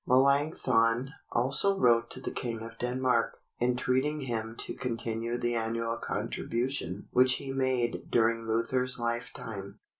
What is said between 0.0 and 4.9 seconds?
Melanchthon also wrote to the King of Denmark, entreating him to